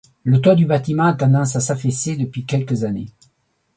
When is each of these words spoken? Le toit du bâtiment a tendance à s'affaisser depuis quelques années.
Le 0.23 0.41
toit 0.41 0.55
du 0.55 0.65
bâtiment 0.65 1.03
a 1.05 1.13
tendance 1.13 1.55
à 1.55 1.59
s'affaisser 1.59 2.15
depuis 2.15 2.43
quelques 2.43 2.85
années. 2.85 3.09